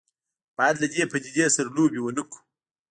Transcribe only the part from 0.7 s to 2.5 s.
له دې پدیدې سره لوبې ونه کړو.